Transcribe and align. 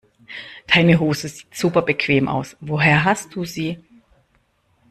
Deine 0.65 0.99
Hose 0.99 1.27
sieht 1.27 1.53
super 1.55 1.83
bequem 1.83 2.27
aus, 2.27 2.57
woher 2.59 3.03
hast 3.03 3.35
du 3.35 3.45
sie? 3.45 3.83